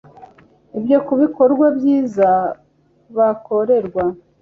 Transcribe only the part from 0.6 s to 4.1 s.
Ibyo kubikorwa byiza bakorerwa